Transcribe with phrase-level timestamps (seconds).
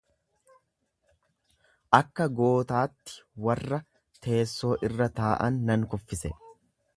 [1.97, 3.19] Akka gootaatti
[3.49, 3.79] warra
[4.27, 6.35] teessoo irra taa'an nan kuffise.